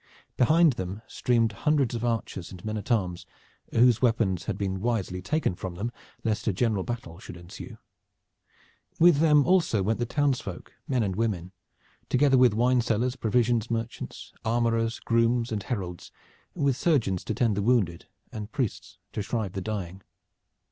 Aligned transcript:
Behind 0.35 0.73
them 0.73 1.03
streamed 1.05 1.51
hundreds 1.51 1.93
of 1.93 2.03
archers 2.03 2.49
and 2.51 2.65
men 2.65 2.75
at 2.75 2.91
arms 2.91 3.27
whose 3.71 4.01
weapons 4.01 4.45
had 4.45 4.57
been 4.57 4.81
wisely 4.81 5.21
taken 5.21 5.53
from 5.53 5.75
them 5.75 5.91
lest 6.23 6.47
a 6.47 6.53
general 6.53 6.81
battle 6.81 7.19
should 7.19 7.37
ensue. 7.37 7.77
With 8.99 9.17
them 9.19 9.45
also 9.45 9.83
went 9.83 9.99
the 9.99 10.07
townsfolk, 10.07 10.73
men 10.87 11.03
and 11.03 11.15
women, 11.15 11.51
together 12.09 12.35
with 12.39 12.55
wine 12.55 12.81
sellers, 12.81 13.15
provisions 13.15 13.69
merchants, 13.69 14.33
armorers, 14.43 14.99
grooms 14.99 15.51
and 15.51 15.61
heralds, 15.61 16.11
with 16.55 16.75
surgeons 16.75 17.23
to 17.25 17.35
tend 17.35 17.55
the 17.55 17.61
wounded 17.61 18.07
and 18.31 18.51
priests 18.51 18.97
to 19.13 19.21
shrive 19.21 19.53
the 19.53 19.61
dying. 19.61 20.01